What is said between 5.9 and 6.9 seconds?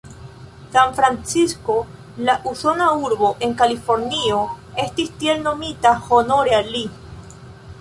honore al li.